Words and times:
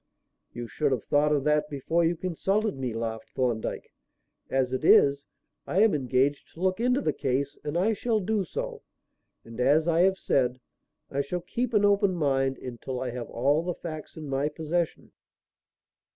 "You 0.51 0.67
should 0.67 0.91
have 0.93 1.03
thought 1.03 1.31
of 1.31 1.43
that 1.43 1.69
before 1.69 2.03
you 2.03 2.15
consulted 2.17 2.75
me," 2.75 2.91
laughed 2.91 3.29
Thorndyke. 3.35 3.93
"As 4.49 4.73
it 4.73 4.83
is, 4.83 5.27
I 5.67 5.81
am 5.81 5.93
engaged 5.93 6.51
to 6.55 6.59
look 6.59 6.79
into 6.79 7.01
the 7.01 7.13
case 7.13 7.55
and 7.63 7.77
I 7.77 7.93
shall 7.93 8.19
do 8.19 8.43
so; 8.43 8.81
and, 9.45 9.59
as 9.59 9.87
I 9.87 9.99
have 9.99 10.17
said, 10.17 10.59
I 11.11 11.21
shall 11.21 11.41
keep 11.41 11.71
an 11.75 11.85
open 11.85 12.15
mind 12.15 12.57
until 12.57 12.99
I 12.99 13.11
have 13.11 13.29
all 13.29 13.61
the 13.61 13.75
facts 13.75 14.17
in 14.17 14.27
my 14.27 14.49
possession." 14.49 15.11